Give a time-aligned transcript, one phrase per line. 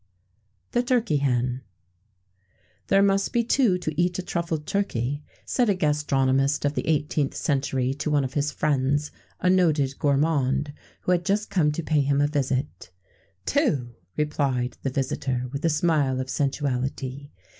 [0.01, 1.61] [XVII 101] THE TURKEY HEN.
[2.87, 7.35] "There must be two to eat a truffled turkey," said a gastronomist of the 18th
[7.35, 9.11] century, to one of his friends
[9.41, 12.89] a noted gourmand who had just come to pay him a visit.
[13.45, 17.29] "Two!" replied the visitor, with a smile of sensuality.